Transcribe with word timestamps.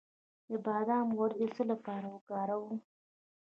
د 0.49 0.51
بادام 0.65 1.07
غوړي 1.17 1.37
د 1.39 1.43
څه 1.55 1.63
لپاره 1.71 2.07
وکاروم؟ 2.15 2.77